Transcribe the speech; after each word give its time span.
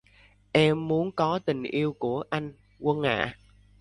Em 0.51 0.87
muốn 0.87 1.11
có 1.11 1.39
tình 1.45 1.63
yêu 1.63 1.93
của 1.93 2.23
anh 2.29 2.53
Quân 2.79 3.03
ạ 3.03 3.35